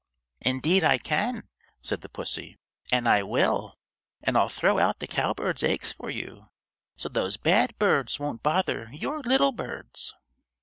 "Indeed 0.41 0.83
I 0.83 0.97
can," 0.97 1.47
said 1.83 2.01
the 2.01 2.09
pussy, 2.09 2.57
"and 2.91 3.07
I 3.07 3.21
will, 3.21 3.77
and 4.23 4.35
I'll 4.35 4.49
throw 4.49 4.79
out 4.79 4.97
the 4.97 5.05
cowbird's 5.05 5.61
eggs 5.61 5.91
for 5.91 6.09
you, 6.09 6.49
so 6.97 7.07
those 7.07 7.37
bad 7.37 7.77
birds 7.77 8.19
won't 8.19 8.41
bother 8.41 8.89
your 8.93 9.19
little 9.19 9.51
birds." 9.51 10.15